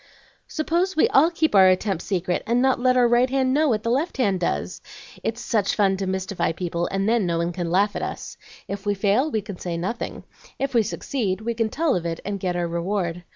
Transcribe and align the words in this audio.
"Suppose 0.47 0.95
we 0.95 1.07
all 1.09 1.29
keep 1.29 1.53
our 1.53 1.67
attempts 1.67 2.05
secret, 2.05 2.41
and 2.47 2.59
not 2.59 2.79
let 2.79 2.97
our 2.97 3.07
right 3.07 3.29
hand 3.29 3.53
know 3.53 3.69
what 3.69 3.83
the 3.83 3.91
left 3.91 4.17
hand 4.17 4.39
does? 4.39 4.81
It's 5.21 5.39
such 5.39 5.75
fun 5.75 5.95
to 5.97 6.07
mystify 6.07 6.53
people, 6.53 6.87
and 6.87 7.07
then 7.07 7.27
no 7.27 7.37
one 7.37 7.53
can 7.53 7.69
laugh 7.69 7.95
at 7.95 8.01
us. 8.01 8.35
If 8.67 8.83
we 8.83 8.95
fail, 8.95 9.29
we 9.29 9.41
can 9.43 9.59
say 9.59 9.77
nothing; 9.77 10.23
if 10.57 10.73
we 10.73 10.81
succeed, 10.81 11.41
we 11.41 11.53
can 11.53 11.69
tell 11.69 11.95
of 11.95 12.07
it 12.07 12.19
and 12.25 12.39
get 12.39 12.55
our 12.55 12.67
reward. 12.67 13.23